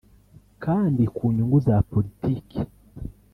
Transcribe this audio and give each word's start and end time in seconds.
kandi 0.63 1.03
ku 1.15 1.23
nyungu 1.35 1.57
za 1.65 1.77
politiki 1.91 2.59